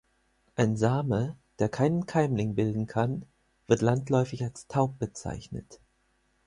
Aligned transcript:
Ein 0.55 0.77
Same, 0.77 1.35
der 1.59 1.69
keinen 1.69 2.07
Keimling 2.07 2.55
bilden 2.55 2.87
kann, 2.87 3.23
wird 3.67 3.83
landläufig 3.83 4.43
als 4.43 4.65
taub 4.65 4.97
bezeichnet. 4.97 5.79